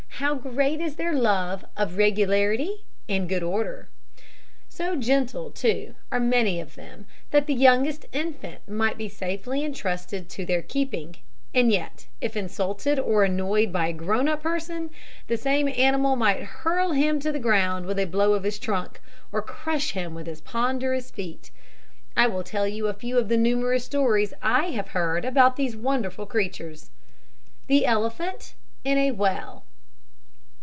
How 0.23 0.35
great 0.35 0.79
is 0.79 0.97
their 0.97 1.15
love 1.15 1.65
of 1.75 1.97
regularity 1.97 2.85
and 3.09 3.27
good 3.27 3.41
order! 3.41 3.89
So 4.69 4.95
gentle, 4.95 5.49
too, 5.49 5.95
are 6.11 6.19
many 6.19 6.59
of 6.61 6.75
them, 6.75 7.07
that 7.31 7.47
the 7.47 7.55
youngest 7.55 8.05
infant 8.13 8.67
might 8.69 8.99
be 8.99 9.09
safely 9.09 9.65
entrusted 9.65 10.29
to 10.29 10.45
their 10.45 10.61
keeping; 10.61 11.15
and 11.55 11.71
yet, 11.71 12.05
if 12.21 12.37
insulted 12.37 12.99
or 12.99 13.23
annoyed 13.23 13.73
by 13.73 13.87
a 13.87 13.93
grown 13.93 14.27
up 14.27 14.43
person, 14.43 14.91
the 15.25 15.37
same 15.37 15.67
animal 15.67 16.15
might 16.15 16.43
hurl 16.43 16.91
him 16.91 17.19
to 17.21 17.31
the 17.31 17.39
ground 17.39 17.87
with 17.87 17.97
a 17.97 18.05
blow 18.05 18.33
of 18.33 18.43
his 18.43 18.59
trunk, 18.59 19.01
or 19.31 19.41
crush 19.41 19.93
him 19.93 20.13
with 20.13 20.27
his 20.27 20.41
ponderous 20.41 21.09
feet. 21.09 21.49
I 22.15 22.27
will 22.27 22.43
tell 22.43 22.67
you 22.67 22.85
a 22.85 22.93
few 22.93 23.17
of 23.17 23.27
the 23.27 23.37
numerous 23.37 23.85
stories 23.85 24.35
I 24.43 24.65
have 24.65 24.89
heard 24.89 25.25
about 25.25 25.55
these 25.55 25.75
wonderful 25.75 26.27
creatures. 26.27 26.91
THE 27.65 27.87
ELEPHANT 27.87 28.53
IN 28.85 28.99
A 28.99 29.09
WELL. 29.09 29.65